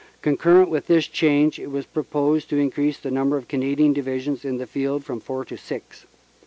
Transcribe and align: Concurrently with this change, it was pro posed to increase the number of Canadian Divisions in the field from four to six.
Concurrently 0.23 0.71
with 0.71 0.87
this 0.87 1.05
change, 1.05 1.59
it 1.59 1.69
was 1.69 1.85
pro 1.85 2.01
posed 2.01 2.49
to 2.49 2.57
increase 2.57 2.97
the 2.97 3.11
number 3.11 3.37
of 3.37 3.47
Canadian 3.47 3.93
Divisions 3.93 4.43
in 4.43 4.57
the 4.57 4.65
field 4.65 5.03
from 5.03 5.19
four 5.19 5.45
to 5.45 5.55
six. 5.57 6.07